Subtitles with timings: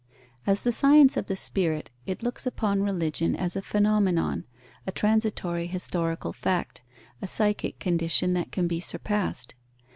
[0.47, 4.45] As the science of the spirit, it looks upon religion as a phenomenon,
[4.87, 6.81] a transitory historical fact,
[7.21, 9.53] a psychic condition that can be surpassed.